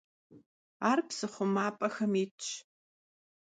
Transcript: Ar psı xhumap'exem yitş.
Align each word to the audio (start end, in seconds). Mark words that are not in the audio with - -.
Ar 0.89 0.99
psı 1.07 1.27
xhumap'exem 1.33 2.13
yitş. 2.19 2.47